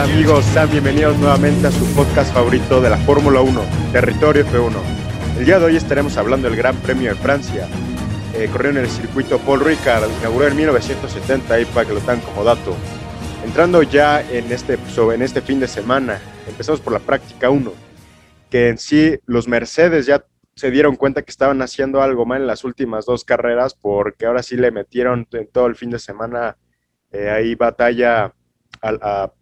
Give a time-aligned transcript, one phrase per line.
[0.00, 0.46] amigos?
[0.46, 3.60] Sean bienvenidos nuevamente a su podcast favorito de la Fórmula 1,
[3.92, 4.72] Territorio F1.
[5.38, 7.68] El día de hoy estaremos hablando del Gran Premio de Francia.
[8.34, 12.20] Eh, corrió en el circuito Paul Ricard, inauguró en 1970, ahí para que lo tengan
[12.20, 12.74] como dato.
[13.44, 14.78] Entrando ya en este,
[15.12, 17.70] en este fin de semana, empezamos por la práctica 1,
[18.48, 20.24] que en sí los Mercedes ya
[20.54, 24.42] se dieron cuenta que estaban haciendo algo mal en las últimas dos carreras, porque ahora
[24.42, 26.56] sí le metieron en todo el fin de semana
[27.12, 28.32] eh, ahí batalla
[28.80, 29.32] a,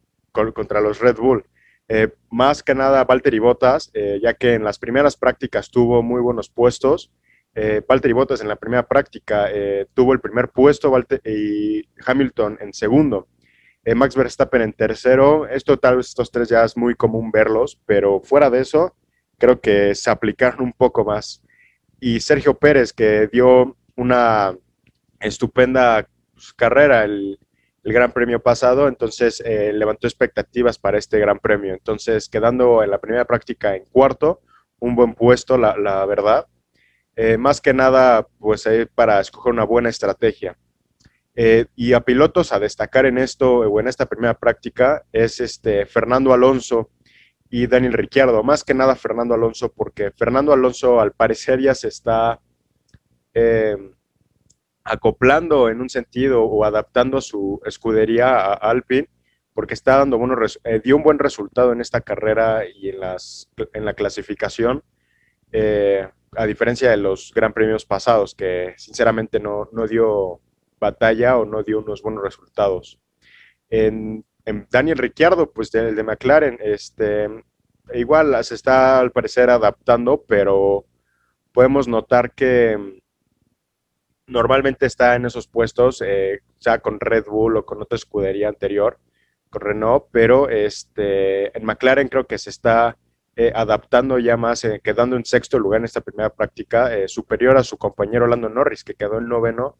[0.52, 1.45] contra los Red Bull.
[1.88, 6.20] Eh, más que nada Valtteri Bottas, eh, ya que en las primeras prácticas tuvo muy
[6.20, 7.11] buenos puestos.
[7.55, 9.48] Eh, Valtteri Bottas en la primera práctica
[9.95, 10.92] tuvo el primer puesto
[11.24, 13.28] y Hamilton en segundo.
[13.97, 15.47] Max Verstappen en tercero.
[15.48, 18.95] Esto tal vez estos tres ya es muy común verlos, pero fuera de eso,
[19.39, 21.42] creo que se aplicaron un poco más.
[21.98, 24.55] Y Sergio Pérez, que dio una
[25.20, 26.06] estupenda
[26.56, 27.39] carrera el,
[27.84, 31.72] el Gran Premio pasado, entonces eh, levantó expectativas para este Gran Premio.
[31.72, 34.41] Entonces, quedando en la primera práctica en cuarto,
[34.80, 36.47] un buen puesto, la, verdad.
[37.17, 40.56] Eh, más que nada, pues para escoger una buena estrategia.
[41.34, 45.86] Eh, y a pilotos a destacar en esto o en esta primera práctica es este
[45.86, 46.91] Fernando Alonso
[47.48, 48.42] y Daniel Ricciardo.
[48.42, 52.41] Más que nada Fernando Alonso, porque Fernando Alonso al parecer ya se está
[54.89, 59.08] acoplando en un sentido o adaptando su escudería a Alpine,
[59.55, 63.50] porque está dando buenos, eh, dio un buen resultado en esta carrera y en, las,
[63.72, 64.83] en la clasificación,
[65.53, 70.41] eh, a diferencia de los Gran Premios pasados, que sinceramente no, no dio
[70.78, 72.98] batalla o no dio unos buenos resultados.
[73.70, 74.25] En,
[74.70, 77.28] Daniel Ricciardo, pues el de McLaren, este,
[77.92, 80.86] igual se está al parecer adaptando, pero
[81.52, 83.02] podemos notar que
[84.28, 88.98] normalmente está en esos puestos, eh, sea con Red Bull o con otra escudería anterior,
[89.50, 92.96] con Renault, pero este, en McLaren creo que se está
[93.36, 97.64] eh, adaptando ya más, eh, quedando en sexto lugar en esta primera práctica, superior a
[97.64, 99.77] su compañero Lando Norris, que quedó en noveno,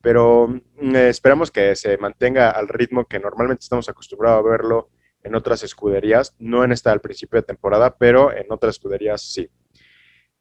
[0.00, 4.88] pero mm, esperamos que se mantenga al ritmo que normalmente estamos acostumbrados a verlo
[5.22, 9.50] en otras escuderías, no en esta al principio de temporada, pero en otras escuderías sí.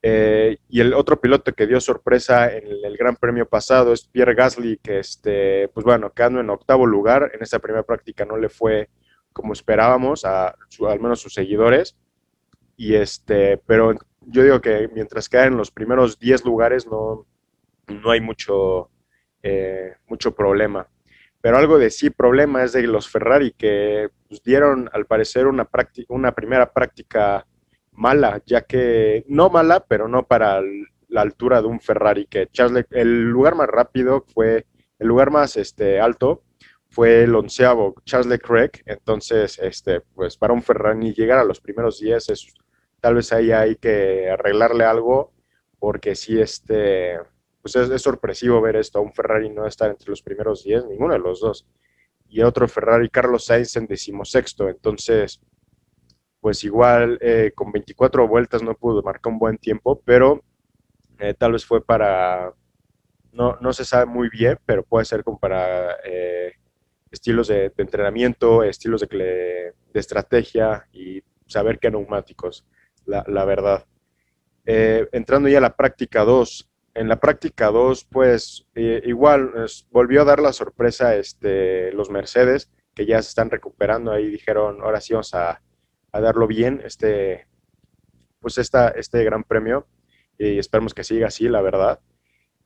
[0.02, 4.34] Eh, y el otro piloto que dio sorpresa en el, Gran Premio pasado es Pierre
[4.34, 8.50] Gasly, que, este, pues bueno, quedando en octavo lugar, en esta primera práctica no le
[8.50, 8.90] fue
[9.34, 10.56] como esperábamos, a
[10.88, 11.98] al menos sus seguidores.
[12.78, 17.26] Y este, pero yo digo que mientras quedan en los primeros 10 lugares no,
[17.88, 18.90] no hay mucho,
[19.44, 20.88] eh, mucho problema.
[21.42, 25.68] Pero algo de sí problema es de los Ferrari que pues, dieron al parecer una,
[26.10, 27.46] una primera práctica
[28.00, 30.62] mala, ya que no mala, pero no para
[31.10, 34.66] la altura de un Ferrari, que Charles, el lugar más rápido fue,
[35.00, 36.44] el lugar más este, alto
[36.88, 42.00] fue el onceavo, Charles Leclerc, entonces, este, pues para un Ferrari llegar a los primeros
[42.00, 42.54] 10 es,
[43.02, 45.34] tal vez ahí hay que arreglarle algo,
[45.78, 47.20] porque si este,
[47.62, 51.20] pues es, sorpresivo ver esto, un Ferrari no estar entre los primeros 10, ninguno de
[51.20, 51.68] los dos,
[52.30, 55.42] y otro Ferrari, Carlos Sainz en decimosexto, entonces,
[56.42, 60.44] pues igual eh, con 24 vueltas no pudo marcar un buen tiempo, pero
[61.20, 62.54] eh, tal vez fue para,
[63.34, 66.54] no, no, se sabe muy bien, pero puede ser como para eh,
[67.12, 72.66] estilos de, entrenamiento, estilos de, de, estrategia y saber qué neumáticos,
[73.06, 73.86] la, la verdad.
[74.66, 79.52] entrando ya a la práctica 2, en la práctica 2, pues igual
[79.92, 84.82] volvió a dar la sorpresa este, los Mercedes, que ya se están recuperando ahí, dijeron,
[84.82, 85.62] ahora sí vamos a
[86.12, 87.47] a darlo bien este,
[88.40, 89.88] pues esta, este gran premio
[90.38, 92.00] y esperemos que siga así, la verdad.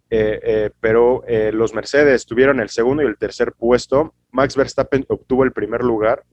[0.10, 4.14] Eh, eh, pero eh, los Mercedes tuvieron el segundo y el tercer puesto.
[4.32, 6.24] Max Verstappen obtuvo el primer lugar,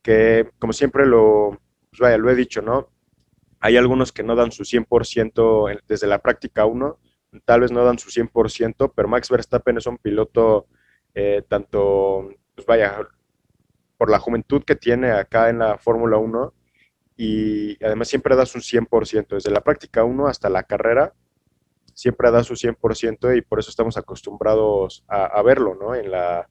[0.00, 2.88] que como siempre lo, pues vaya, lo he dicho, ¿no?
[3.60, 6.98] Hay algunos que no dan su 100% desde la práctica 1,
[7.44, 10.66] tal vez no dan su 100%, pero Max Verstappen es un piloto
[11.48, 13.06] tanto, pues vaya,
[14.04, 16.52] por la juventud que tiene acá en la Fórmula 1
[17.16, 21.14] y además siempre da su 100%, desde la práctica 1 hasta la carrera,
[21.94, 25.94] siempre da su 100% y por eso estamos acostumbrados a, verlo, ¿no?
[25.94, 26.50] En, la,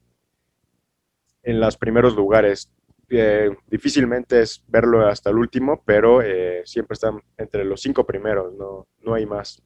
[1.44, 2.72] en los primeros lugares.
[3.08, 8.52] Eh, difícilmente es verlo hasta el último, pero eh, siempre están entre los cinco primeros,
[8.54, 9.62] no, no hay más.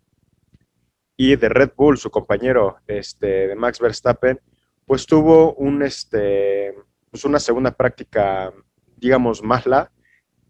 [1.17, 4.39] Y de Red Bull, su compañero este, de Max Verstappen,
[4.85, 6.75] pues tuvo un, este,
[7.11, 8.53] pues una segunda práctica,
[8.97, 9.91] digamos, mala,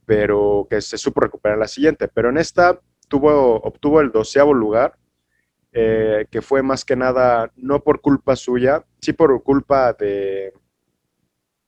[0.06, 2.08] pero que se supo recuperar la siguiente.
[2.08, 4.98] Pero en esta tuvo, obtuvo el doceavo lugar,
[5.72, 10.52] eh, que fue más que nada no por culpa suya, sí por culpa de,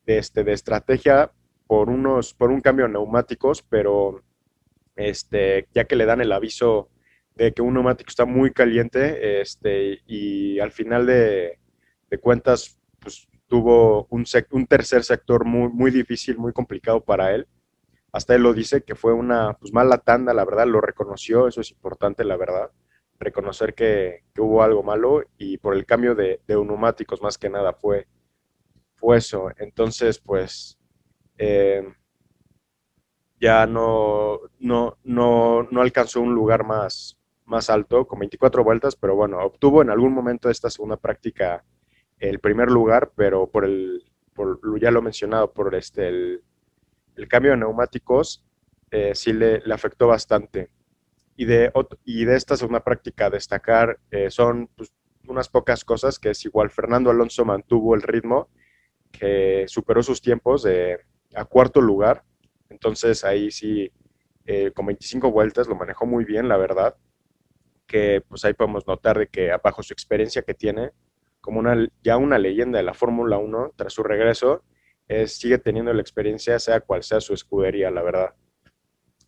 [0.07, 1.33] de, este, de estrategia,
[1.67, 4.23] por, unos, por un cambio de neumáticos, pero
[4.97, 6.89] este, ya que le dan el aviso
[7.37, 11.59] de que un neumático está muy caliente este, y al final de,
[12.21, 14.25] cuentas pues, tuvo un,
[14.69, 17.49] tercer sector muy, muy difícil, muy complicado para él.
[18.13, 21.61] Hasta él lo dice que fue una pues, mala tanda, la verdad, lo reconoció, eso
[21.61, 22.71] es importante, la verdad,
[23.19, 28.07] reconocer que, hubo algo malo y por el cambio de, neumáticos más que nada fue,
[28.95, 29.51] fue eso.
[29.59, 30.79] Entonces, pues
[31.37, 31.83] eh,
[33.41, 39.17] ya no, no, no, no alcanzó un lugar más, más alto, con 24 vueltas, pero
[39.17, 41.65] bueno, obtuvo en algún momento de esta segunda práctica
[42.21, 46.43] el primer lugar, pero por el, por, ya lo he mencionado, por este, el,
[47.29, 48.45] cambio de neumáticos,
[48.91, 50.71] eh, sí le, afectó bastante.
[51.37, 51.73] Y de,
[52.05, 54.93] y de esta segunda práctica destacar eh, son pues,
[55.27, 58.49] unas pocas cosas, que es igual Fernando Alonso mantuvo el ritmo,
[59.11, 60.67] que superó sus tiempos
[61.35, 62.23] a cuarto lugar,
[62.69, 63.93] entonces ahí sí,
[64.47, 66.97] eh, con 25 vueltas lo manejó muy bien, la verdad
[67.87, 70.93] que pues ahí podemos notar de que bajo su experiencia que tiene,
[71.41, 74.63] como una, ya una leyenda de la Fórmula 1, tras su regreso,
[75.27, 78.35] sigue teniendo la experiencia, sea cual sea su escudería, la verdad.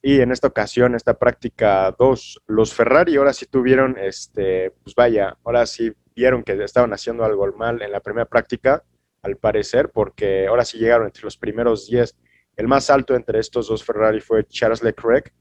[0.00, 5.36] Y en esta ocasión, esta práctica 2, los Ferrari ahora sí tuvieron, este, pues vaya,
[5.44, 8.82] ahora sí vieron que estaban haciendo algo mal en la primera práctica,
[9.22, 12.16] al parecer, porque ahora sí llegaron entre los primeros 10.
[12.56, 15.32] El más alto entre estos dos Ferrari fue Charles Leclerc,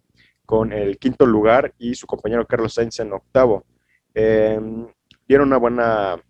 [0.45, 3.65] con el quinto lugar y su compañero Carlos Sainz en octavo.
[4.13, 4.59] Eh,
[5.29, 6.21] una buena,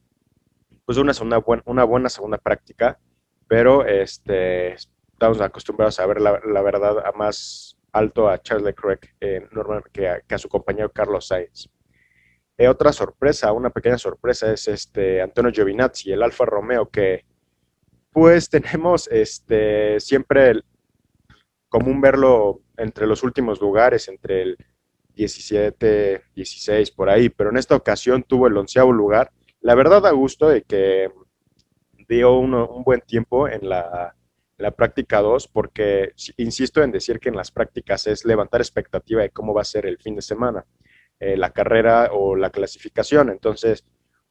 [0.92, 3.00] pues una, una, una buena segunda práctica,
[3.48, 9.48] pero este, estamos acostumbrados a ver la, verdad a más alto a Charles Leclerc eh,
[9.94, 11.70] que, a, su compañero Carlos Sainz.
[12.58, 17.24] Eh, otra sorpresa, una pequeña sorpresa es este Antonio Giovinazzi, el Alfa Romeo, que
[18.12, 20.60] pues tenemos este, siempre
[21.70, 24.58] común verlo entre los últimos lugares, entre el
[25.16, 29.32] 17, 16, por ahí, pero en esta ocasión tuvo el onceavo lugar.
[29.62, 31.10] La verdad da gusto de que
[32.08, 34.16] dio un buen tiempo en la,
[34.76, 39.54] práctica 2, porque insisto en decir que en las prácticas es levantar expectativa de cómo
[39.54, 40.66] va a ser el fin de semana,
[41.20, 43.30] eh, la carrera o la clasificación.
[43.30, 43.86] Entonces,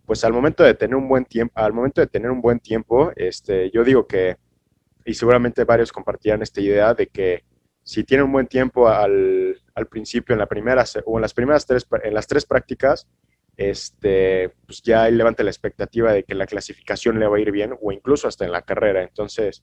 [0.05, 3.13] pues al momento de tener un buen tiempo, al momento de tener un buen tiempo,
[3.17, 4.37] este, yo digo que
[5.05, 7.45] y seguramente varios compartirán esta idea de que
[7.83, 9.57] si tiene un buen tiempo al,
[9.91, 13.09] principio, en la primera o en las primeras tres, en las tres prácticas,
[13.61, 17.51] este, pues ya él levanta la expectativa de que la clasificación le va a ir
[17.53, 19.03] bien o incluso hasta en la carrera.
[19.03, 19.63] Entonces,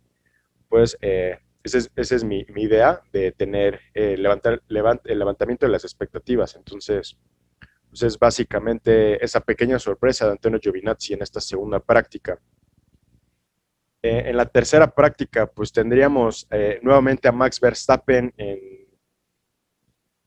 [0.70, 6.56] pues eh, esa es, mi, idea de tener, eh, levantar el levantamiento de las expectativas.
[6.56, 7.18] Entonces,
[7.90, 12.40] pues es básicamente esa pequeña sorpresa de Antonio Giovinazzi en esta segunda práctica.
[14.04, 16.48] Eh, en la tercera práctica, pues tendríamos
[16.84, 18.87] nuevamente a Max Verstappen en,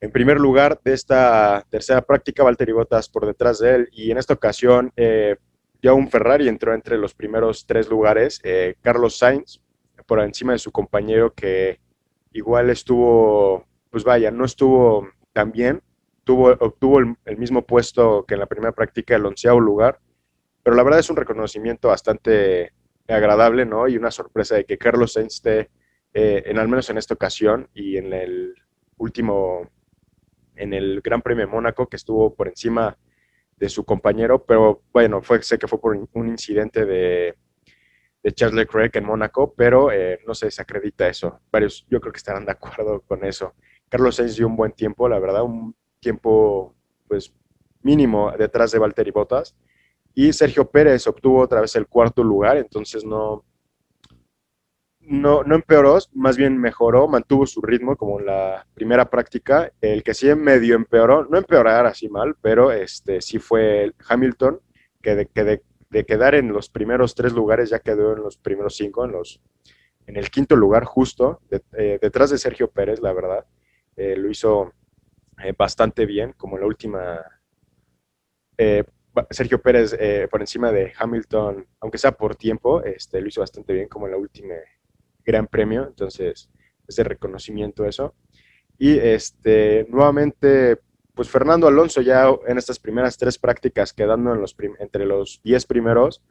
[0.08, 4.32] primer lugar de esta tercera práctica, Valtteri Bottas por detrás de él, y en esta
[4.32, 5.37] ocasión eh,
[5.82, 8.41] ya un Ferrari entró entre los primeros tres lugares,
[8.81, 9.61] Carlos Sainz,
[10.06, 11.81] por encima de su compañero que
[12.32, 15.82] igual estuvo, pues vaya, no estuvo tan bien,
[16.25, 20.00] tuvo, obtuvo el, el mismo puesto que en la primera práctica, el onceavo lugar,
[20.62, 22.72] pero la verdad es un reconocimiento bastante
[23.08, 23.89] agradable, ¿no?
[23.89, 25.70] Y una sorpresa de que Carlos Sainz esté,
[26.13, 28.55] eh, en al menos en esta ocasión y en el
[28.96, 29.70] último,
[30.60, 32.96] en el Gran Premio de Mónaco, que estuvo por encima
[33.56, 37.36] de su compañero, pero bueno, fue, sé que fue por un incidente de,
[38.22, 41.40] de Charles Leclerc en Mónaco, pero eh, no se desacredita eso.
[41.50, 43.55] Varios, yo creo que estarán de acuerdo con eso.
[43.88, 46.74] Carlos Sainz dio un buen tiempo, la verdad, un tiempo
[47.08, 47.34] pues
[47.82, 49.56] mínimo detrás de Valtteri Bottas
[50.14, 53.44] y Sergio Pérez obtuvo otra vez el cuarto lugar, entonces no,
[55.10, 59.72] no, no empeoró, más bien mejoró, mantuvo su ritmo como en la primera práctica.
[59.81, 64.60] El que sí medio empeoró, no empeorar así mal, pero este sí fue Hamilton,
[65.02, 69.05] que de, de, quedar en los primeros tres lugares ya quedó en los primeros cinco,
[69.05, 69.40] en, los,
[70.06, 71.40] en el quinto lugar justo,
[71.76, 73.44] eh, detrás de Sergio Pérez, la verdad.
[73.96, 74.72] Eh, lo hizo
[75.43, 77.20] eh, bastante bien, como en la última
[79.31, 83.72] Sergio Pérez eh, por encima de Hamilton, aunque sea por tiempo, este, lo hizo bastante
[83.72, 84.55] bien como en la última
[85.24, 86.50] Gran Premio, entonces
[86.86, 88.15] ese reconocimiento eso.
[88.79, 90.79] Y este, nuevamente,
[91.15, 94.34] pues Fernando Alonso ya en estas primeras tres prácticas quedando
[94.79, 96.22] entre los 10 primeros,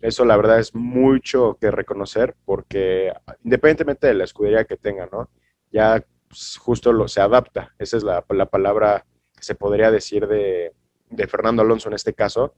[0.00, 3.12] eso la verdad es mucho que reconocer porque
[3.44, 5.28] independientemente de la escudería que tenga, ¿no?
[5.72, 9.04] Ya pues, justo se adapta, esa es la, la palabra
[9.36, 10.72] que se podría decir de,
[11.10, 12.54] de Fernando Alonso en este caso,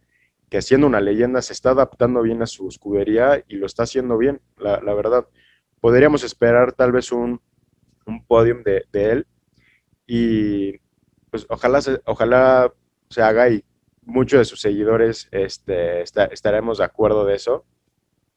[0.49, 4.19] que siendo una leyenda se está adaptando bien a su escudería y lo está haciendo
[4.19, 5.27] bien, la, verdad.
[5.81, 7.41] Podríamos esperar tal vez un,
[8.07, 9.27] un podium de, él
[10.07, 10.79] y
[11.31, 12.73] pues ojalá se, ojalá
[13.09, 13.65] se haga y
[14.03, 17.65] muchos de sus seguidores este, estaremos de acuerdo de eso,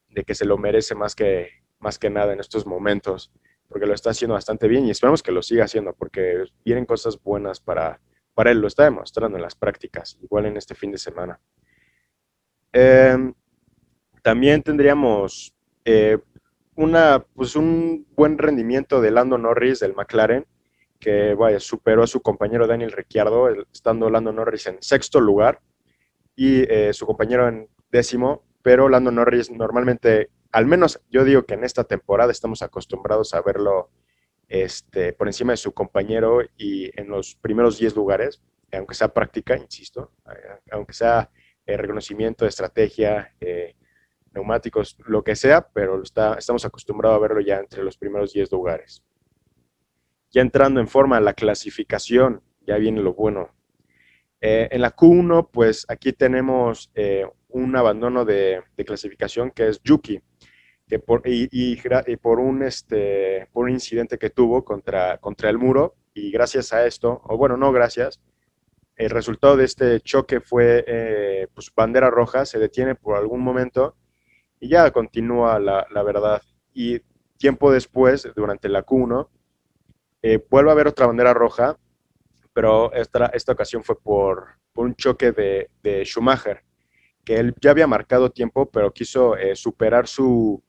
[0.09, 3.31] de que se lo merece más que, más que nada en estos momentos,
[3.67, 7.21] porque lo está haciendo bastante bien y esperamos que lo siga haciendo, porque vienen cosas
[7.21, 8.00] buenas para,
[8.33, 11.39] para él, lo está demostrando en las prácticas, igual en este fin de semana.
[12.71, 13.33] Em,
[14.21, 16.17] también tendríamos eh,
[16.75, 20.46] una, pues un buen rendimiento de Lando Norris del McLaren,
[21.00, 25.60] que superó a su compañero Daniel Ricciardo, estando Lando Norris en sexto lugar
[26.36, 31.56] y eh, su compañero en décimo, pero Lando Norris normalmente, al menos yo digo que
[31.56, 33.89] en esta temporada estamos acostumbrados a verlo
[34.48, 39.58] este, por encima de su compañero y en los primeros 10 lugares, aunque sea práctica,
[39.58, 40.12] insisto,
[40.72, 41.30] aunque sea
[41.65, 43.75] eh, reconocimiento estrategia, eh,
[44.33, 48.51] neumáticos, lo que sea, pero está, estamos acostumbrados a verlo ya entre los primeros 10
[48.51, 49.03] lugares.
[50.31, 53.53] Ya entrando en forma la clasificación, ya viene lo bueno.
[54.41, 60.21] Eh, en la Q1, pues aquí tenemos eh, un abandono de, clasificación que es Yuki,
[60.87, 61.77] que por, y,
[62.17, 66.85] por, un, este, por un incidente que tuvo contra, contra el muro, y gracias a
[66.85, 68.19] esto, o bueno, no gracias,
[68.95, 73.95] el resultado de este choque fue eh, pues, bandera roja, se detiene por algún momento
[74.63, 76.41] y ya continúa la, verdad.
[76.74, 77.01] Y
[77.38, 79.27] tiempo después, durante la Q1,
[80.22, 81.77] eh, vuelve a haber otra bandera roja,
[82.53, 86.63] pero esta, esta ocasión fue por, un choque de, Schumacher,
[87.25, 90.63] que él ya había marcado tiempo, pero quiso eh, superar su,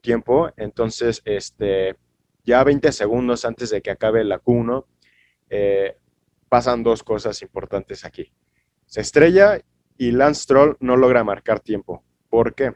[0.00, 0.50] tiempo.
[0.56, 1.96] Entonces, este,
[2.44, 4.86] ya 20 segundos antes de que acabe la Q1,
[5.50, 5.98] eh,
[6.48, 8.32] pasan dos cosas importantes aquí.
[8.86, 9.60] Se estrella
[9.98, 12.02] y Lance Stroll no logra marcar tiempo.
[12.30, 12.72] ¿Por qué?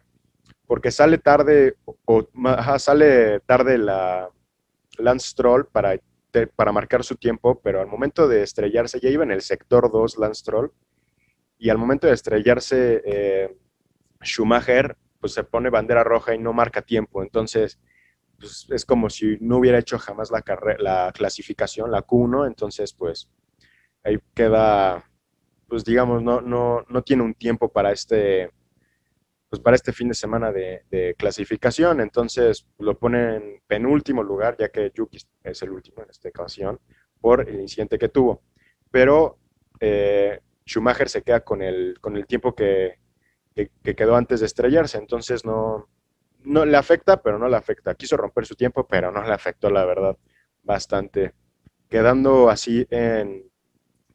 [0.69, 2.29] Porque sale tarde, o,
[2.79, 4.29] sale tarde la
[4.99, 5.99] Lance Stroll para,
[6.55, 10.19] para marcar su tiempo, pero al momento de estrellarse, ya iba en el sector 2
[10.19, 10.71] Lance Stroll,
[11.57, 13.57] y al momento de estrellarse eh,
[14.23, 17.81] Schumacher, pues se pone bandera roja y no marca tiempo, entonces
[18.39, 20.45] pues, es como si no hubiera hecho jamás la,
[20.79, 23.31] la clasificación, la Q1, entonces pues
[24.05, 25.03] ahí queda,
[25.67, 28.51] pues digamos, no, no, no tiene un tiempo para este
[29.49, 32.01] pues para este fin de semana de, clasificación.
[32.01, 36.81] Entonces lo pone en penúltimo lugar, ya que Yuki es el último en esta ocasión,
[37.21, 38.43] por el incidente que tuvo.
[38.91, 39.39] Pero
[39.81, 42.99] eh, Schumacher se queda con el, con el tiempo que,
[43.83, 44.99] quedó antes de estrellarse.
[44.99, 45.89] Entonces no,
[46.45, 47.95] no le afecta, pero no le afecta.
[47.95, 50.17] Quiso romper su tiempo, pero no le afectó, la verdad,
[50.63, 51.35] bastante.
[51.89, 53.51] Quedando así en,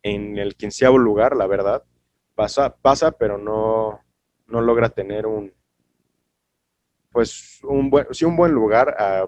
[0.03, 1.83] en el quinceavo lugar, la verdad.
[2.35, 4.02] Pasa, pasa, pero no,
[4.53, 5.51] no logra tener un,
[7.11, 9.27] pues, un buen, sí, un buen lugar ah,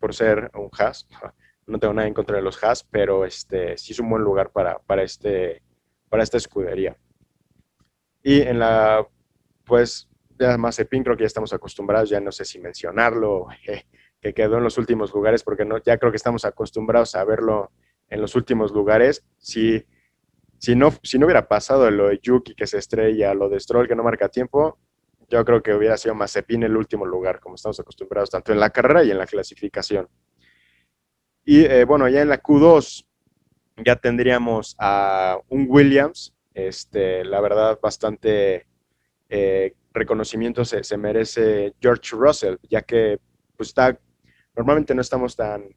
[0.00, 1.08] por ser un Haas.
[1.68, 4.52] No tengo nada en contra de los Haas, pero este, sí es un buen lugar
[4.52, 5.64] para, para, este,
[6.08, 6.96] para esta escudería.
[8.22, 9.04] Y en la,
[9.64, 10.08] pues,
[10.38, 13.48] ya Mazepin creo que ya estamos acostumbrados, ya no sé si mencionarlo,
[14.20, 17.72] que quedó en los últimos lugares, porque no, ya creo que estamos acostumbrados a verlo
[18.08, 19.24] en los últimos lugares.
[19.38, 19.84] Sí,
[20.58, 23.88] si no, si no hubiera pasado lo de Yuki que se estrella, lo de Stroll
[23.88, 24.78] que no marca tiempo,
[25.28, 28.70] yo creo que hubiera sido Mazepin el último lugar, como estamos acostumbrados, tanto en la
[28.70, 30.08] carrera y en la clasificación.
[31.44, 33.06] Y eh, bueno, ya en la Q2
[33.84, 38.66] ya tendríamos a un Williams, este, la verdad, bastante
[39.28, 43.18] eh, reconocimiento se, se, merece George Russell, ya que
[43.56, 43.98] pues, está,
[44.54, 45.68] normalmente no estamos tan,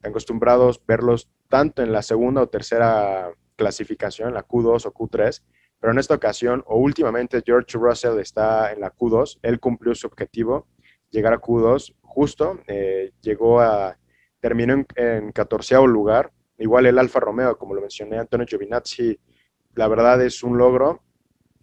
[0.00, 3.30] tan acostumbrados verlos tanto en la segunda o tercera
[3.62, 5.40] clasificación, la Q2 o Q3,
[5.78, 10.08] pero en esta ocasión o últimamente George Russell está en la Q2, él cumplió su
[10.08, 10.66] objetivo,
[11.10, 13.96] llegar a Q2, justo, eh, llegó a,
[14.40, 19.16] terminó en, en 14 lugar, igual el Alfa Romeo, como lo mencioné, Antonio Giovinazzi,
[19.76, 21.02] la verdad es un logro,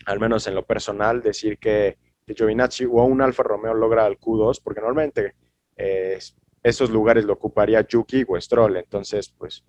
[0.06, 4.62] al menos en lo personal, decir que, Giovinazzi o un Alfa Romeo logra el Q2,
[4.64, 5.34] porque normalmente
[5.76, 6.20] eh,
[6.62, 9.64] esos lugares lo ocuparía Yuki o Stroll, entonces pues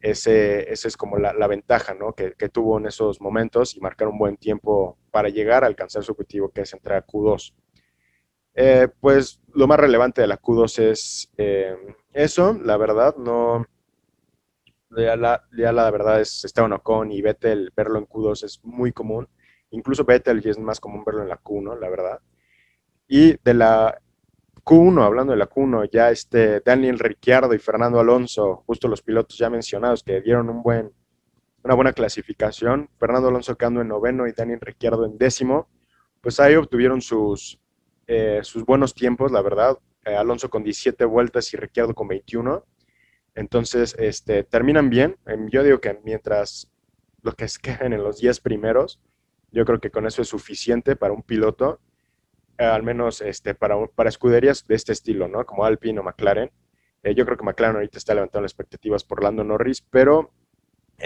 [0.00, 2.12] ese, esa es como la, ventaja ¿no?
[2.12, 6.12] que, tuvo en esos momentos y marcar un buen tiempo para llegar a alcanzar su
[6.12, 7.52] objetivo, que es entrar a Q2.
[8.54, 11.76] Eh, pues lo más relevante de la Q2 es eh,
[12.12, 13.66] eso, la verdad, no.
[14.96, 18.92] Ya la, ya la verdad es Esteban Ocon y Vettel, verlo en Q2 es muy
[18.92, 19.28] común.
[19.70, 22.20] Incluso Vettel es más común verlo en la Q1, la verdad.
[23.06, 24.00] Y de la
[24.70, 29.36] Q1, hablando de la Q1, ya este Daniel Ricciardo y Fernando Alonso, justo los pilotos
[29.36, 30.92] ya mencionados que dieron un buen,
[31.64, 35.68] una buena clasificación, Fernando Alonso quedando en noveno y Daniel Ricciardo en décimo,
[36.20, 37.58] pues ahí obtuvieron sus,
[38.06, 42.64] eh, sus buenos tiempos, la verdad, eh, Alonso con 17 vueltas y Ricciardo con 21.
[43.34, 45.16] Entonces, este, terminan bien.
[45.26, 46.70] Em, yo digo que mientras
[47.22, 49.00] lo que queden en los 10 primeros,
[49.50, 51.80] yo creo que con eso es suficiente para un piloto,
[52.66, 55.44] al menos este, para, para escuderías de este estilo, ¿no?
[55.46, 56.50] Como Alpine o McLaren.
[57.02, 60.32] Eh, yo creo que McLaren ahorita está levantando las expectativas por Lando Norris, pero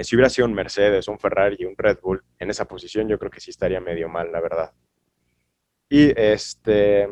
[0.03, 3.19] si hubiera sido un Mercedes, un Ferrari y un Red Bull en esa posición, yo
[3.19, 4.73] creo que sí estaría medio mal, la verdad.
[5.89, 7.09] Y este,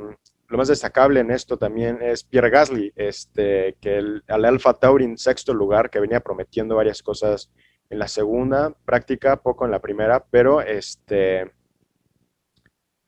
[0.49, 5.17] lo más destacable en esto también es Pierre Gasly, este, que al Alfa Tauri en
[5.17, 7.51] sexto lugar, que venía prometiendo varias cosas
[7.89, 11.53] en la segunda práctica, poco en la primera, pero este,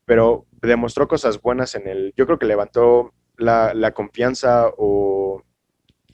[0.04, 5.42] pero demostró cosas buenas en el, yo creo que levantó la, la confianza o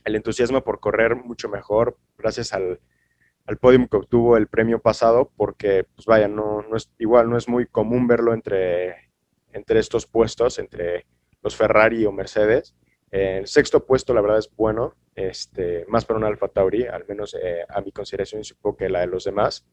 [0.04, 2.80] el entusiasmo por correr mucho mejor gracias al,
[3.46, 7.36] al podium que obtuvo el premio pasado, porque, pues vaya, no, no es igual, no
[7.36, 9.10] es muy común verlo entre,
[9.52, 11.06] entre estos puestos, entre
[11.42, 12.76] los Ferrari o Mercedes.
[13.10, 17.34] el sexto puesto, la verdad, es bueno, este, más para un Alfa Tauri, al menos
[17.34, 19.66] eh, a mi consideración, supongo que la de los demás.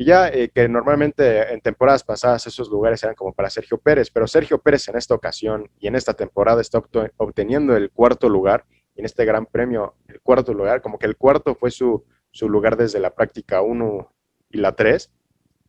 [0.00, 4.10] Y ya eh, que normalmente en temporadas pasadas esos lugares eran como para Sergio Pérez,
[4.12, 6.80] pero Sergio Pérez en esta ocasión y en esta temporada está
[7.16, 8.64] obteniendo el cuarto lugar,
[8.94, 12.76] en este gran premio el cuarto lugar, como que el cuarto fue su, su lugar
[12.76, 14.12] desde la práctica 1
[14.50, 15.10] y la 3,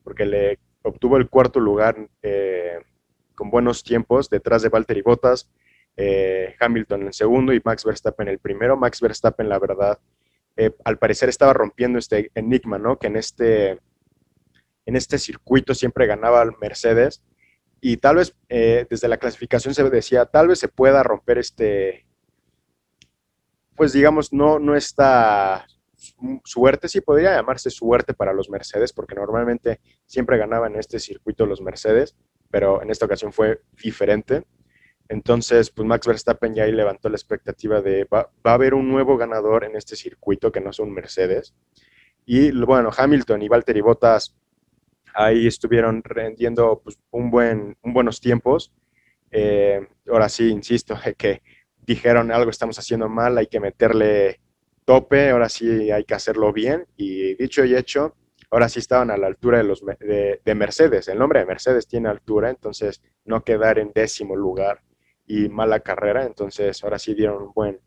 [0.04, 2.78] porque le obtuvo el cuarto lugar eh,
[3.34, 5.50] con buenos tiempos detrás de Valtteri Bottas,
[5.98, 8.78] eh, Hamilton en segundo y Max Verstappen el primero.
[8.78, 9.98] Max Verstappen, la verdad,
[10.56, 13.00] eh, al parecer estaba rompiendo este enigma, ¿no?
[13.00, 13.80] Que en este,
[14.90, 17.24] en este circuito siempre ganaba Mercedes
[17.80, 22.06] y tal vez eh, desde la clasificación se decía, tal vez se pueda romper este,
[23.76, 25.66] pues digamos, no, no está
[26.44, 31.46] suerte, sí podría llamarse suerte para los Mercedes, porque normalmente siempre ganaban en este circuito
[31.46, 32.16] los Mercedes,
[32.50, 34.44] pero en esta ocasión fue diferente.
[35.08, 39.18] Entonces, pues Max Verstappen ya ahí levantó la expectativa de va, a haber un nuevo
[39.18, 41.56] ganador en este circuito que no son Mercedes.
[42.26, 44.39] Y bueno, Hamilton y Valtteri Bottas
[45.20, 48.72] ahí estuvieron rendiendo pues, un buen, un buenos tiempos.
[49.32, 51.42] Eh, ahora sí, insisto, que
[51.78, 54.40] dijeron algo estamos haciendo mal, hay que meterle
[54.86, 56.88] tope, ahora sí hay que hacerlo bien.
[56.96, 58.16] Y dicho y hecho,
[58.50, 61.10] ahora sí estaban a la altura de, los, de, Mercedes.
[61.10, 64.82] El nombre de Mercedes tiene altura, entonces no quedar en décimo lugar
[65.28, 66.24] y mala carrera.
[66.24, 67.82] Entonces ahora sí dieron un buen,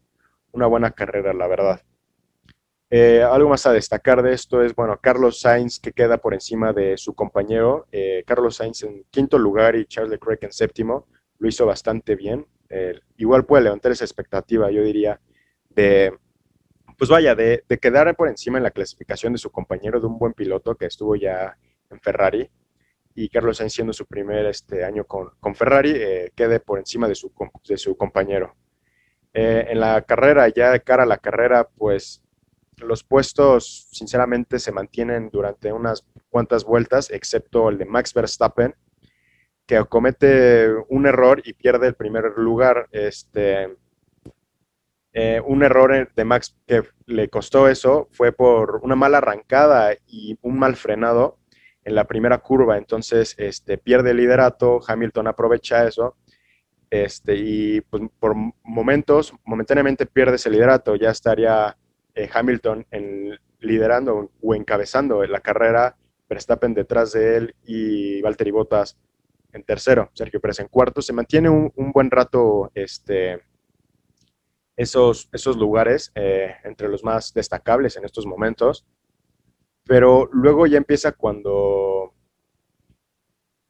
[0.52, 1.80] una buena carrera, la verdad.
[2.94, 6.74] Eh, algo más a destacar de esto es, bueno, Carlos Sainz que queda por encima
[6.74, 7.86] de su compañero.
[7.90, 11.06] Eh, Carlos Sainz en quinto lugar y Charles Leclerc en séptimo.
[11.38, 12.46] Lo hizo bastante bien.
[12.68, 15.18] Eh, igual puede levantar esa expectativa, yo diría,
[15.70, 16.12] de
[16.98, 20.34] pues vaya, de, quedar por encima en la clasificación de su compañero, de un buen
[20.34, 21.56] piloto que estuvo ya
[21.88, 22.50] en Ferrari,
[23.14, 27.14] y Carlos Sainz siendo su primer este, año con, Ferrari, eh, quede por encima de
[27.14, 27.32] su,
[27.66, 28.54] de su compañero.
[29.32, 32.22] En la carrera, ya de cara a la carrera, pues
[32.82, 38.74] los puestos sinceramente se mantienen durante unas cuantas vueltas, excepto el de Max Verstappen,
[39.66, 42.88] que comete un error y pierde el primer lugar.
[42.92, 43.76] Este,
[45.12, 50.38] eh, un error de Max que le costó eso fue por una mala arrancada y
[50.42, 51.38] un mal frenado
[51.84, 52.78] en la primera curva.
[52.78, 56.16] Entonces, este, pierde el liderato, Hamilton aprovecha eso.
[56.90, 60.94] Este, y pues, por momentos, momentáneamente pierde ese liderato.
[60.96, 61.76] Ya estaría
[62.14, 62.86] eh, Hamilton
[63.60, 65.96] liderando o encabezando la carrera,
[66.28, 68.98] Verstappen detrás de él y Valtteri Bottas
[69.52, 71.02] en tercero, Sergio Pérez en cuarto.
[71.02, 73.42] Se mantiene un, un buen rato este,
[74.76, 78.86] esos, esos lugares eh, entre los más destacables en estos momentos.
[79.84, 82.14] Pero luego ya empieza cuando,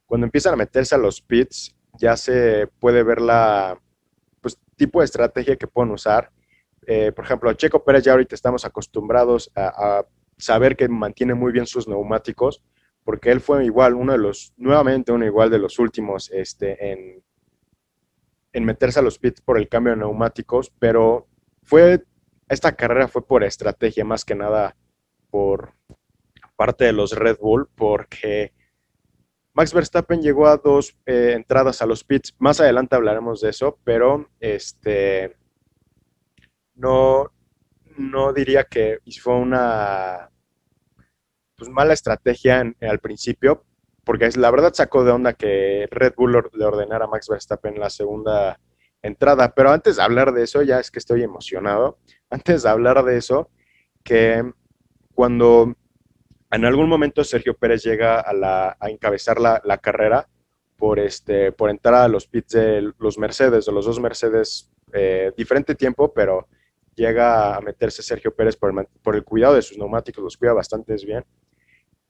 [0.07, 3.81] cuando empiezan a meterse a los pits, ya se puede ver la
[4.41, 6.31] pues, tipo de estrategia que pueden usar.
[6.87, 10.05] Eh, por ejemplo, Checo Pérez ya ahorita estamos acostumbrados a,
[10.39, 12.63] saber que mantiene muy bien sus neumáticos,
[13.05, 17.23] porque él fue igual, uno de los, nuevamente uno igual de los últimos este, en,
[18.53, 21.29] en meterse a los pits por el cambio de neumáticos, pero
[21.63, 22.03] fue,
[22.49, 24.75] esta carrera fue por estrategia más que nada
[25.31, 25.75] por
[26.57, 28.53] parte de los Red Bull, porque
[29.55, 33.79] Max Verstappen llegó a dos eh, entradas a los pits, más adelante hablaremos de eso,
[33.85, 35.37] pero este,
[36.83, 37.33] no,
[37.97, 40.31] no diría que fue una
[41.57, 43.65] pues, mala estrategia al principio,
[44.05, 47.89] porque la verdad sacó de onda que Red Bull le ordenara a Max Verstappen la
[47.89, 48.59] segunda
[49.01, 49.55] entrada.
[49.55, 51.99] Pero antes de hablar de eso, ya es que estoy emocionado.
[52.29, 53.49] Antes de hablar de eso,
[54.03, 54.43] que
[55.15, 55.77] cuando
[56.51, 60.29] en algún momento Sergio Pérez llega a, la, a encabezar la, la, carrera,
[60.77, 65.33] por, este, por entrar a los pits de los Mercedes, de los dos Mercedes, eh,
[65.37, 66.49] diferente tiempo, pero
[66.95, 71.25] llega a meterse Sergio Pérez por el, cuidado de sus neumáticos, los cuida bastante bien.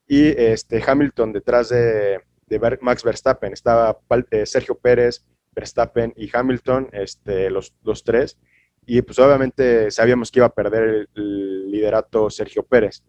[0.07, 3.99] Y este, Hamilton detrás de, de Max Verstappen, estaba
[4.31, 8.39] eh, Sergio Pérez, Verstappen y Hamilton, este, los, los tres,
[8.85, 13.03] y pues obviamente sabíamos que iba a perder el, liderato Sergio Pérez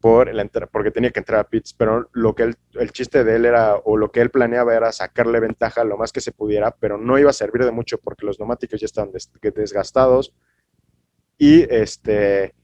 [0.00, 3.44] por el porque tenía que entrar a pits, pero lo que el chiste de él
[3.44, 6.96] era, o lo que él planeaba era sacarle ventaja lo más que se pudiera, pero
[6.96, 9.12] no iba a servir de mucho porque los neumáticos ya estaban
[9.54, 10.34] desgastados
[11.40, 12.54] y este,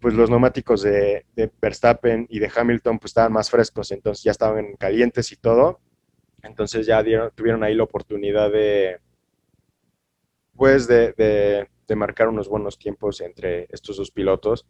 [0.00, 1.24] pues los neumáticos de,
[1.62, 5.78] Verstappen y de Hamilton pues estaban más frescos, entonces ya estaban calientes y todo,
[6.42, 8.98] entonces ya tuvieron ahí la oportunidad de,
[10.56, 11.12] pues de,
[11.86, 14.66] de, marcar unos buenos tiempos entre estos dos pilotos.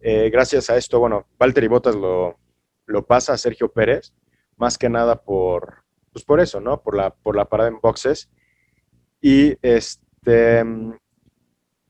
[0.00, 2.38] Eh, gracias a esto, bueno, Valtteri Bottas lo,
[2.84, 4.12] lo pasa a Sergio Pérez,
[4.56, 6.82] más que nada por, pues por eso, ¿no?
[6.82, 8.30] Por la, por la parada en boxes.
[9.22, 10.64] Y, este,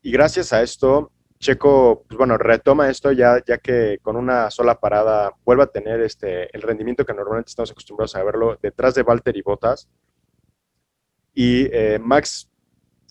[0.06, 4.78] y gracias a esto, Checo, pues bueno, retoma esto ya, ya que con una sola
[4.78, 9.02] parada vuelve a tener este, el rendimiento que normalmente estamos acostumbrados a verlo detrás de
[9.02, 9.88] Valtteri Bottas.
[11.34, 12.48] Y eh, Max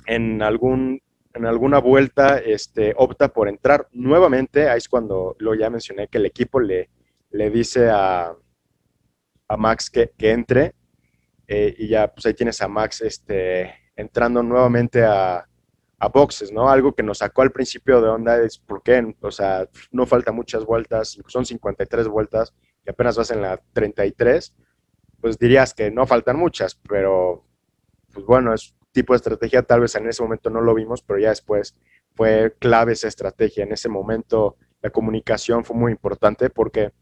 [0.06, 1.02] en, algún,
[1.34, 4.70] en alguna vuelta este, opta por entrar nuevamente.
[4.70, 6.90] Ahí es cuando lo ya mencioné que el equipo le,
[7.32, 8.34] le dice a,
[9.50, 10.76] a Max que, que entre.
[11.46, 15.46] Eh, y ya, pues ahí tienes a Max este, entrando nuevamente a,
[16.00, 16.70] a boxes, ¿no?
[16.70, 20.32] Algo que nos sacó al principio de onda es por qué, o sea, no falta
[20.32, 22.54] muchas vueltas, son 53 vueltas
[22.86, 24.54] y apenas vas en la 33,
[25.22, 27.46] pues dirías que no faltan muchas, pero
[28.14, 31.20] pues bueno, es tipo de estrategia, tal vez en ese momento no lo vimos, pero
[31.20, 31.76] ya después
[32.16, 33.64] fue clave esa estrategia.
[33.64, 36.94] En ese momento la comunicación fue muy importante porque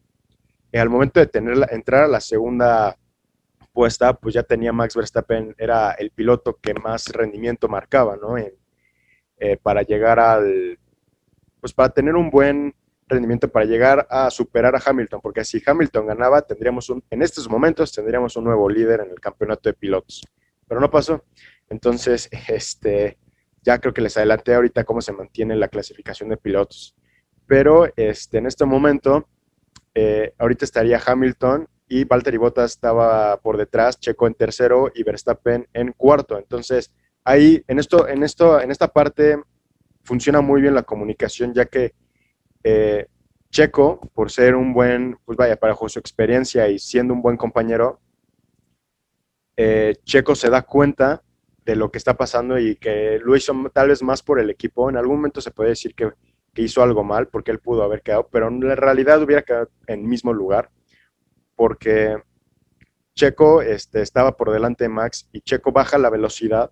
[0.73, 2.97] al momento de tener entrar a la segunda
[3.73, 8.37] puesta, pues ya tenía Max Verstappen, era el piloto que más rendimiento marcaba, ¿no?
[9.45, 10.79] Eh, para llegar al,
[11.59, 12.73] pues para tener un buen
[13.09, 17.49] rendimiento, para llegar a superar a Hamilton, porque si Hamilton ganaba, tendríamos un, en estos
[17.49, 20.25] momentos tendríamos un nuevo líder en el campeonato de pilotos,
[20.65, 21.25] pero no pasó.
[21.67, 23.17] Entonces, este,
[23.61, 26.95] ya creo que les adelanté ahorita cómo se mantiene la clasificación de pilotos.
[27.45, 29.27] Pero este, en este momento,
[29.93, 35.67] eh, ahorita estaría Hamilton y Valtteri Bottas estaba por detrás, Checo en tercero y Verstappen
[35.73, 36.37] en cuarto.
[36.37, 36.93] Entonces,
[37.23, 39.37] ahí, en, esto, en, esto, en esta parte,
[40.03, 41.93] funciona muy bien la comunicación, ya que
[42.63, 43.07] eh,
[43.49, 48.01] Checo, por ser un buen, pues vaya, para su experiencia y siendo un buen compañero,
[49.55, 51.23] eh, Checo se da cuenta
[51.63, 54.89] de lo que está pasando y que lo hizo tal vez más por el equipo.
[54.89, 56.11] En algún momento se puede decir que,
[56.55, 60.05] hizo algo mal porque él pudo haber quedado, pero en realidad hubiera quedado en el
[60.05, 60.69] mismo lugar
[61.55, 62.15] porque
[63.15, 66.71] Checo este, estaba por delante de Max y Checo baja la velocidad,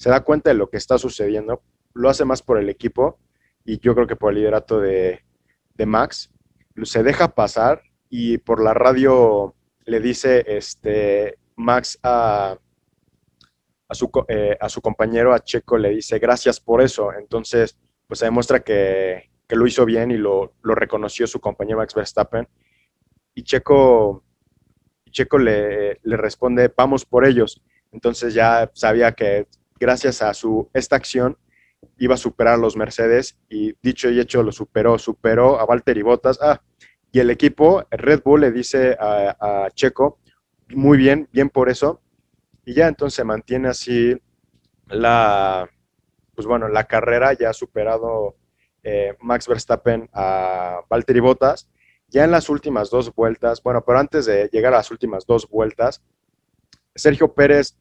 [0.00, 3.18] se da cuenta de lo que está sucediendo, lo hace más por el equipo
[3.66, 5.20] y yo creo que por el liderato de,
[5.74, 6.30] de Max,
[6.84, 12.56] se deja pasar y por la radio le dice este, Max a
[13.90, 17.12] a su, eh, a su compañero, a Checo, le dice gracias por eso.
[17.12, 21.78] Entonces, pues se demuestra que, que lo hizo bien y lo, lo, reconoció su compañero
[21.78, 22.48] Max Verstappen.
[23.34, 24.24] Y Checo,
[25.10, 27.60] Checo le, le, responde, vamos por ellos.
[27.90, 29.48] Entonces ya sabía que
[29.80, 31.38] gracias a su, esta acción
[31.98, 36.02] iba a superar a los Mercedes y dicho y hecho lo superó, superó a Valtteri
[36.02, 36.38] Bottas.
[36.42, 36.60] Ah,
[37.10, 40.18] y el equipo, Red Bull, le dice a, Checo,
[40.68, 42.00] muy bien, bien por eso,
[42.64, 44.16] y ya entonces se mantiene así
[44.86, 45.68] la,
[46.34, 48.36] pues bueno, la carrera, ya ha superado
[48.82, 51.68] eh, Max Verstappen a Valtteri Bottas.
[52.08, 55.48] Ya en las últimas dos vueltas, bueno, pero antes de llegar a las últimas dos
[55.48, 56.02] vueltas,
[56.94, 57.76] Sergio Pérez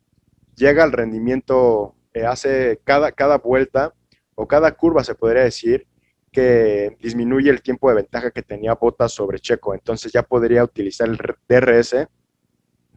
[0.59, 3.93] llega al rendimiento, eh, hace cada, cada vuelta
[4.35, 5.87] o cada curva, se podría decir,
[6.31, 9.73] que disminuye el tiempo de ventaja que tenía Bottas sobre Checo.
[9.73, 11.17] Entonces ya podría utilizar el
[11.47, 12.07] DRS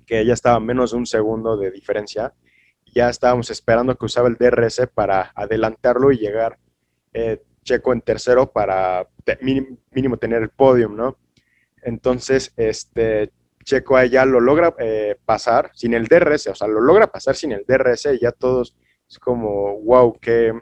[0.04, 2.34] que ya estaba menos de un segundo de diferencia.
[2.94, 6.58] Ya estábamos esperando que usaba el DRS para adelantarlo y llegar
[7.14, 9.08] eh, Checo en tercero para
[9.40, 11.16] mínimo, tener el podium, ¿no?
[11.82, 17.06] Entonces, este, Checo ya lo logra eh, pasar sin el DRS, o sea, lo logra
[17.06, 18.76] pasar sin el DRS y ya todos
[19.08, 20.52] es como, wow, que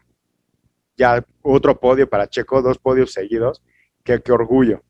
[0.96, 3.62] ya otro podio para Checo, dos podios seguidos,
[4.04, 4.82] qué, qué orgullo.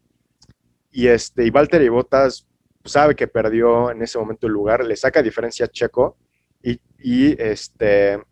[0.91, 2.49] Y este, y Valtteri Bottas
[2.85, 6.17] sabe que perdió en ese momento el lugar, le saca diferencia a Checo
[6.63, 8.23] y, este,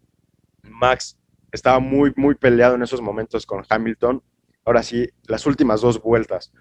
[0.62, 1.16] Max
[1.50, 4.22] estaba muy, muy peleado en esos momentos con Hamilton.
[4.64, 6.52] Ahora sí, las últimas dos vueltas.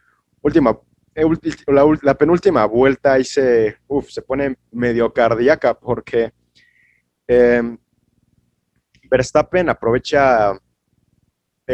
[0.42, 0.80] Última,
[2.02, 3.78] la, penúltima vuelta ahí se,
[4.08, 6.32] se pone medio cardíaca porque
[7.28, 7.78] em,
[9.10, 10.54] Verstappen aprovecha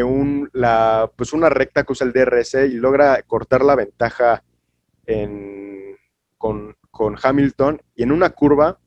[0.01, 4.43] un, la, pues una recta que usa el DRS y logra cortar la ventaja
[6.37, 6.75] con,
[7.21, 7.81] Hamilton.
[7.95, 8.79] Y en una curva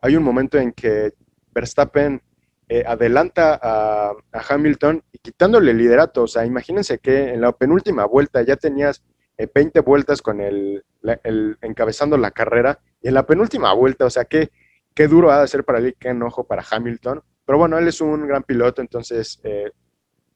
[0.00, 1.14] hay un momento en que
[1.52, 2.22] Verstappen
[2.68, 6.24] eh, adelanta a, Hamilton y quitándole el liderato.
[6.24, 9.02] O sea, imagínense que en la penúltima vuelta ya tenías
[9.36, 10.84] 20 eh, vueltas con el,
[11.62, 14.50] encabezando la carrera y en la penúltima vuelta, o sea, qué,
[14.94, 17.22] qué duro ha de ser para él, qué enojo para Hamilton.
[17.44, 19.70] Pero bueno, él es un gran piloto, entonces eh,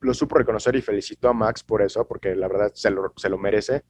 [0.01, 3.29] lo supo reconocer y felicitó a Max por eso, porque la verdad se lo, se
[3.29, 3.85] lo merece.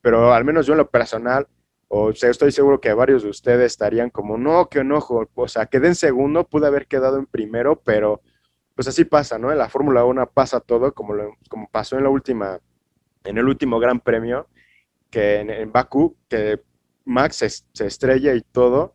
[0.00, 1.46] Pero al menos yo en lo personal,
[1.88, 5.66] o sea, estoy seguro que varios de ustedes estarían como, no, qué enojo, o sea,
[5.66, 8.20] quedé en segundo, pude haber quedado en primero, pero
[8.74, 9.52] pues así pasa, ¿no?
[9.52, 11.14] En la Fórmula 1 pasa todo, como,
[11.48, 12.58] como pasó en la última,
[13.24, 14.48] en el último Gran Premio,
[15.10, 16.60] que en, en Bakú, que
[17.04, 17.36] Max
[17.72, 18.94] se, estrella y todo,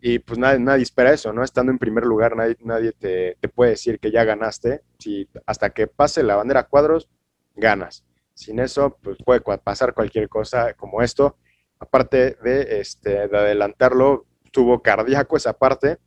[0.00, 1.42] y pues nadie, nadie espera eso, ¿no?
[1.42, 4.82] Estando en primer lugar, nadie, nadie te, puede decir que ya ganaste.
[4.98, 7.08] Si hasta que pase la bandera cuadros,
[7.54, 8.04] ganas.
[8.34, 11.38] Sin eso, pues puede pasar cualquier cosa como esto.
[11.78, 15.98] Aparte de, este, de adelantarlo, tuvo cardíaco esa parte.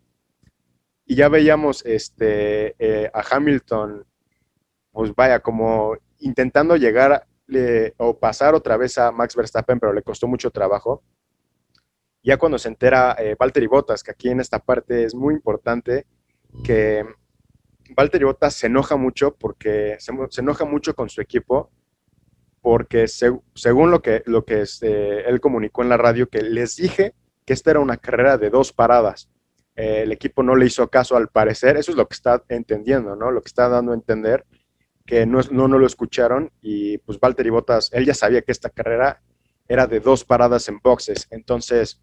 [1.05, 4.05] Y ya veíamos este, eh, a Hamilton,
[4.91, 7.25] pues vaya, como intentando llegar
[7.97, 11.03] o pasar otra vez a Max Verstappen, pero le costó mucho trabajo
[12.27, 16.05] ya cuando se entera eh, Valtteri Bottas, que aquí en esta parte es muy importante,
[16.61, 17.05] que
[17.95, 21.71] Valtteri Bottas se enoja mucho porque se, enoja mucho con su equipo,
[22.61, 27.13] porque según lo que, lo que este, él comunicó en la radio, que les dije
[27.45, 29.29] que esta era una carrera de dos paradas.
[29.77, 33.15] Eh, el equipo no le hizo caso al parecer, eso es lo que está entendiendo,
[33.15, 33.31] ¿no?
[33.31, 34.45] Lo que está dando a entender
[35.07, 38.69] que no, no, no lo escucharon y pues Valtteri Bottas, él ya sabía que esta
[38.69, 39.23] carrera
[39.67, 41.99] era de dos paradas en boxes, entonces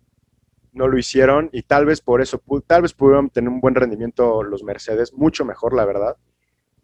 [0.72, 4.42] no lo hicieron y tal vez por eso, tal vez pudieron tener un buen rendimiento
[4.42, 6.16] los Mercedes, mucho mejor, la verdad.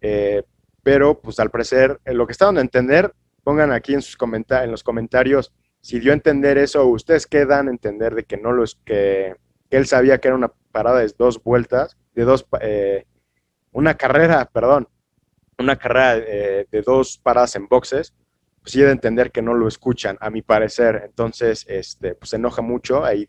[0.00, 0.44] Eh,
[0.84, 4.70] pero pues al parecer, lo que está dando a entender, pongan aquí en, sus en
[4.70, 8.64] los comentarios si dio a entender eso ustedes quedan a entender de que no lo
[8.64, 9.36] es, que,
[9.70, 13.06] él sabía que era una parada de dos vueltas, de dos, eh,
[13.72, 14.88] una carrera, perdón,
[15.60, 18.14] una carrera eh, de dos paradas en boxes,
[18.62, 21.02] pues sí de entender que no lo escuchan, a mi parecer.
[21.04, 23.28] Entonces, este, pues se enoja mucho, ahí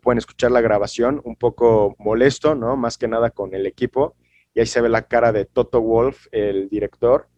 [0.00, 2.76] pueden escuchar la grabación, un poco molesto, ¿no?
[2.76, 4.16] Más que nada con el equipo.
[4.54, 7.28] Y ahí se ve la cara de Toto Wolf, el director,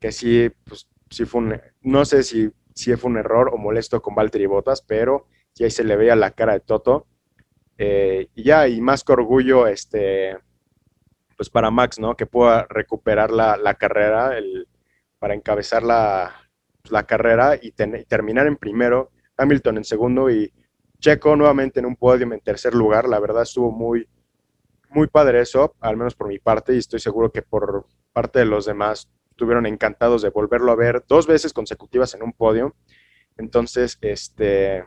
[0.00, 4.00] que sí, pues sí fue un, no sé si, si fue un error o molesto
[4.00, 7.06] con Valtteri Bottas, pero sí ahí se le veía la cara de Toto.
[7.78, 10.36] Eh, y ya, y más que orgullo, este,
[11.42, 12.16] pues para Max, ¿no?
[12.16, 14.68] Que pueda recuperar la, carrera, el,
[15.18, 16.48] para encabezar la,
[16.88, 20.52] la carrera y, y terminar en primero, Hamilton en segundo y
[21.00, 24.06] Checo nuevamente en un podio en tercer lugar, la verdad estuvo muy,
[24.90, 28.44] muy padre eso, al menos por mi parte, y estoy seguro que por parte de
[28.44, 32.76] los demás estuvieron encantados de volverlo a ver dos veces consecutivas en un podio.
[33.36, 34.84] Entonces, este,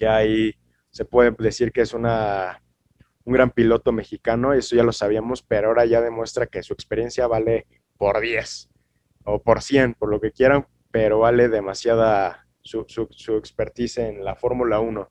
[0.00, 0.56] ya ahí
[0.90, 2.60] se puede decir que es una,
[3.24, 7.26] un gran piloto mexicano, eso ya lo sabíamos, pero ahora ya demuestra que su experiencia
[7.26, 8.70] vale por 10
[9.24, 14.36] o por 100, por lo que quieran, pero vale demasiada su, su, expertise en la
[14.36, 15.10] Fórmula 1.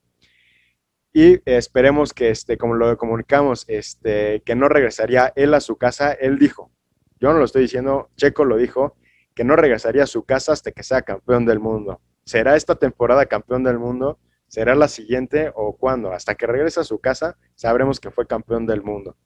[1.13, 6.12] Y esperemos que, este, como lo comunicamos, este, que no regresaría él a su casa.
[6.12, 6.71] Él dijo,
[7.19, 8.97] yo no lo estoy diciendo, Checo lo dijo,
[9.36, 12.02] que no regresaría a su casa hasta que sea campeón del mundo.
[12.26, 14.19] ¿Será esta temporada campeón del mundo?
[14.54, 16.12] ¿Será la siguiente o cuándo?
[16.12, 19.18] Hasta que regrese a su casa sabremos que fue campeón del mundo.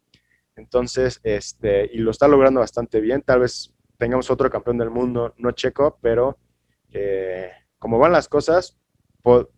[0.55, 3.21] Entonces, este, y lo está logrando bastante bien.
[3.23, 6.37] Tal vez tengamos otro campeón del mundo, no Checo, pero
[6.93, 8.77] eh, como van las cosas,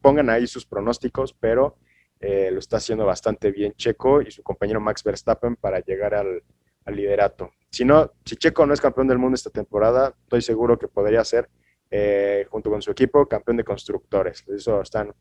[0.02, 1.78] pongan ahí sus pronósticos, pero
[2.20, 6.42] eh, lo está haciendo bastante bien Checo y su compañero Max Verstappen para llegar al,
[6.88, 7.52] liderato.
[7.70, 11.24] Si no, si Checo no es campeón del mundo esta temporada, estoy seguro que podría
[11.24, 11.48] ser,
[11.92, 14.44] eh, junto con su equipo, campeón de constructores.
[14.48, 15.14] Eso están,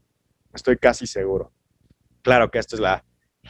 [0.59, 1.53] estoy casi seguro.
[2.23, 3.05] Claro que esto es la,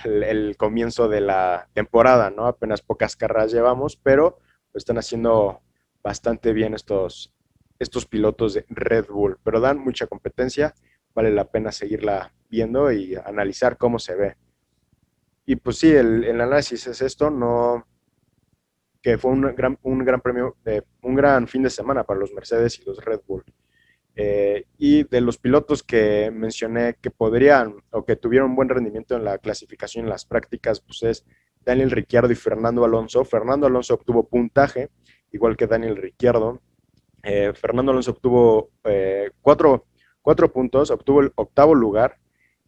[0.05, 2.47] el, comienzo de la temporada, ¿no?
[2.47, 4.38] Apenas pocas carreras llevamos, pero
[4.75, 5.61] están haciendo
[6.03, 7.35] bastante bien estos,
[7.79, 10.75] estos pilotos de Red Bull, pero dan mucha competencia,
[11.14, 14.37] vale la pena seguirla viendo y analizar cómo se ve.
[15.47, 17.87] Y pues sí, el, análisis es esto, no
[19.03, 22.33] que fue un gran, un gran premio, de, un gran fin de semana para los
[22.33, 23.44] Mercedes y los Red Bull.
[24.21, 29.23] Eh, y de los pilotos que mencioné que podrían o que tuvieron buen rendimiento en
[29.23, 31.25] la clasificación, en las prácticas, pues es
[31.65, 33.25] Daniel Ricciardo y Fernando Alonso.
[33.25, 34.91] Fernando Alonso obtuvo puntaje,
[35.31, 36.61] igual que Daniel Ricciardo.
[37.23, 39.87] Eh, Fernando Alonso obtuvo eh, cuatro,
[40.21, 42.19] cuatro puntos, obtuvo el octavo lugar.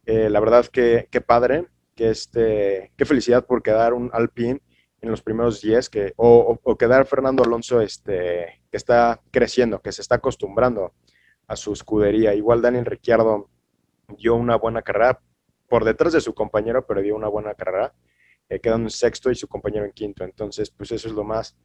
[0.05, 4.61] La verdad que, qué padre, que este, qué felicidad por quedar un Alpine
[5.01, 9.91] en los primeros 10, que, o, o, quedar Fernando Alonso este, que está creciendo, que
[9.91, 10.93] se está acostumbrando
[11.51, 12.33] a su escudería.
[12.33, 13.49] Igual Daniel Ricciardo
[14.17, 15.21] dio una buena carrera
[15.67, 17.93] por detrás de su compañero, pero dio una buena carrera,
[18.49, 20.23] eh, en sexto y su compañero en quinto.
[20.23, 21.57] Entonces, pues eso es lo más,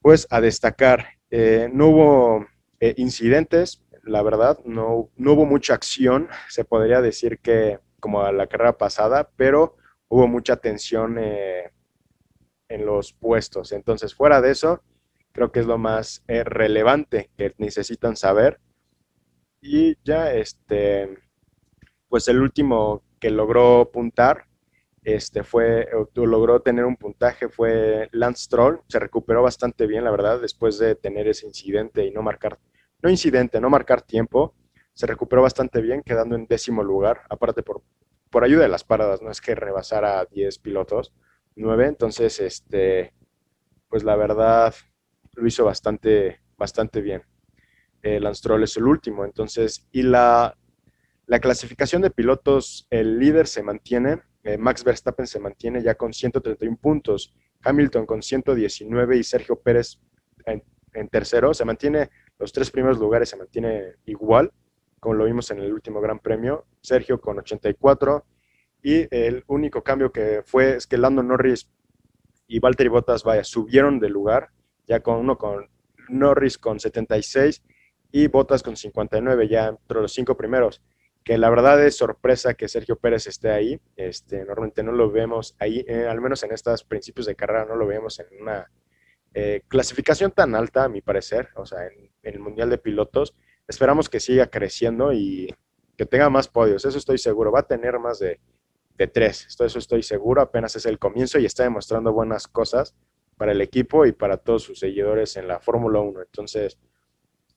[0.00, 1.06] pues a destacar.
[1.30, 2.46] Eh, no hubo
[2.78, 8.32] eh, incidentes, la verdad, no, no hubo mucha acción, se podría decir que como a
[8.32, 9.76] la carrera pasada, pero
[10.08, 13.72] hubo mucha tensión en los puestos.
[13.72, 14.82] Entonces, fuera de eso,
[15.32, 18.60] creo que es lo más relevante que necesitan saber.
[19.66, 21.16] Y ya, este,
[22.08, 24.46] pues el último que logró puntar,
[25.02, 30.38] este fue, logró tener un puntaje fue Lance Stroll, se recuperó bastante bien, la verdad,
[30.40, 32.58] después de tener ese incidente y no marcar,
[33.02, 34.54] no incidente, no marcar tiempo,
[34.92, 37.82] se recuperó bastante bien, quedando en décimo lugar, aparte por,
[38.30, 41.14] por ayuda de las paradas, no es que rebasara a 10 pilotos,
[41.56, 43.14] 9, entonces, este,
[43.88, 44.74] pues la verdad,
[45.34, 47.22] lo hizo bastante, bastante bien.
[48.04, 50.54] Eh, Lance Stroll es el último, entonces, y la,
[51.24, 56.12] la clasificación de pilotos, el líder se mantiene, eh, Max Verstappen se mantiene ya con
[56.12, 59.98] 131 puntos, Hamilton con 119 y Sergio Pérez
[60.44, 64.52] en, tercero, se mantiene, los tres primeros lugares se mantiene igual,
[65.00, 68.26] como lo vimos en el último Gran Premio, Sergio con 84
[68.82, 71.70] y el único cambio que fue es que Lando Norris
[72.46, 74.50] y Valtteri Bottas, vaya, subieron de lugar,
[74.86, 75.70] ya con uno con
[76.10, 77.62] Norris con 76
[78.16, 80.80] y Bottas con 59, ya entre los cinco primeros
[81.24, 83.80] que la verdad es sorpresa que Sergio Pérez esté ahí.
[83.96, 87.76] Este, normalmente no lo vemos ahí, eh, al menos en estos principios de carrera, no
[87.76, 88.70] lo vemos en una
[89.32, 93.34] eh, clasificación tan alta, a mi parecer, o sea, en, el Mundial de Pilotos.
[93.66, 95.52] Esperamos que siga creciendo y
[95.96, 97.50] que tenga más podios, eso estoy seguro.
[97.50, 98.38] Va a tener más de,
[98.98, 102.94] de tres, esto, eso estoy seguro, apenas es el comienzo y está demostrando buenas cosas
[103.38, 106.20] para el equipo y para todos sus seguidores en la Fórmula 1.
[106.20, 106.78] Entonces,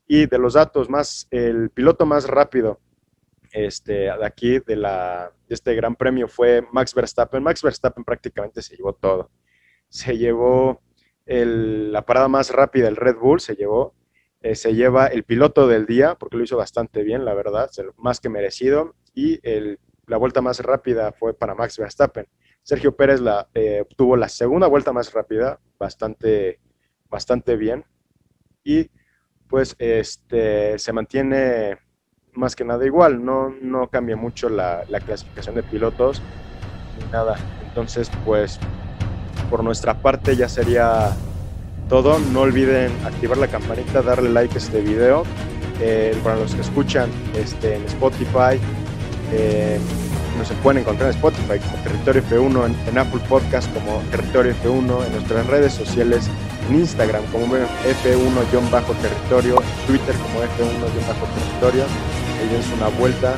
[0.08, 2.80] y de los datos más, el piloto más rápido
[3.52, 7.44] este, de aquí, de, la, este gran premio, fue Max Verstappen.
[7.44, 9.32] Max Verstappen prácticamente se llevó todo.
[9.90, 10.82] Se llevó
[11.26, 13.94] la parada más rápida, el Red Bull, se llevó.
[14.42, 18.20] Eh, se lleva el piloto del día, porque lo hizo bastante bien, la verdad, más
[18.20, 18.96] que merecido.
[19.14, 19.40] Y
[20.06, 22.28] la vuelta más rápida fue para Max Verstappen.
[22.64, 26.60] Sergio Pérez la, eh, tuvo la segunda vuelta más rápida, bastante,
[27.10, 27.86] bastante bien.
[28.64, 28.90] Y
[29.50, 31.78] pues este, se mantiene
[32.34, 36.22] más que nada igual, no, no cambia mucho la, clasificación de pilotos
[37.00, 37.36] ni nada.
[37.68, 38.60] Entonces, pues
[39.50, 41.12] por nuestra parte ya sería
[41.90, 42.20] todo.
[42.20, 45.24] No olviden activar la campanita, darle like a este video.
[45.80, 48.60] Eh, para los que escuchan este, en Spotify,
[49.32, 49.80] eh,
[50.38, 55.12] nos pueden encontrar en Spotify como Territorio F1, en, Apple Podcast como Territorio F1, en
[55.12, 56.30] nuestras redes sociales,
[56.70, 61.86] en Instagram como F1-territorio, Twitter como F1-territorio
[62.38, 63.36] ahí dense una vuelta.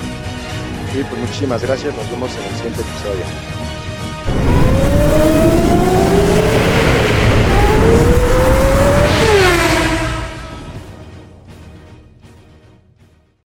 [0.94, 3.59] Y pues muchísimas gracias, nos vemos en el siguiente episodio.